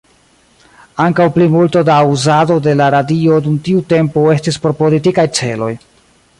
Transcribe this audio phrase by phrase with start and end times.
[1.03, 5.73] Ankaŭ plimulto da uzado de la radio dum tiu tempo estis por politikaj celoj.